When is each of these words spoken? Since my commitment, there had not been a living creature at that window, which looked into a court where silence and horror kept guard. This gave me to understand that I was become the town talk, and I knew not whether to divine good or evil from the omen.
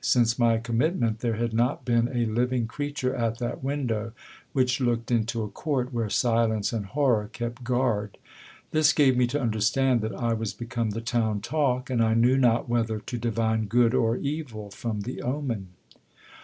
Since 0.00 0.40
my 0.40 0.58
commitment, 0.58 1.20
there 1.20 1.36
had 1.36 1.52
not 1.54 1.84
been 1.84 2.08
a 2.08 2.26
living 2.26 2.66
creature 2.66 3.14
at 3.14 3.38
that 3.38 3.62
window, 3.62 4.10
which 4.52 4.80
looked 4.80 5.12
into 5.12 5.44
a 5.44 5.48
court 5.48 5.92
where 5.94 6.10
silence 6.10 6.72
and 6.72 6.84
horror 6.86 7.30
kept 7.32 7.62
guard. 7.62 8.18
This 8.72 8.92
gave 8.92 9.16
me 9.16 9.28
to 9.28 9.40
understand 9.40 10.00
that 10.00 10.12
I 10.16 10.32
was 10.32 10.52
become 10.52 10.90
the 10.90 11.00
town 11.00 11.42
talk, 11.42 11.90
and 11.90 12.02
I 12.02 12.14
knew 12.14 12.36
not 12.36 12.68
whether 12.68 12.98
to 12.98 13.16
divine 13.16 13.66
good 13.66 13.94
or 13.94 14.16
evil 14.16 14.68
from 14.68 15.02
the 15.02 15.22
omen. 15.22 15.68